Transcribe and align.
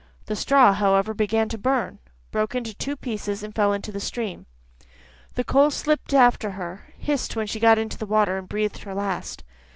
The 0.25 0.35
straw, 0.35 0.73
however, 0.73 1.13
began 1.13 1.47
to 1.49 1.59
burn, 1.59 1.99
broke 2.31 2.55
in 2.55 2.63
two 2.63 2.95
pieces, 2.95 3.43
and 3.43 3.53
fell 3.53 3.71
into 3.71 3.91
the 3.91 3.99
stream. 3.99 4.47
The 5.35 5.43
coal 5.43 5.69
slipped 5.69 6.11
after 6.11 6.49
her, 6.53 6.87
hissed 6.97 7.35
when 7.35 7.45
she 7.45 7.59
got 7.59 7.77
into 7.77 7.99
the 7.99 8.07
water, 8.07 8.39
and 8.39 8.49
breathed 8.49 8.79
her 8.79 8.95
last. 8.95 9.43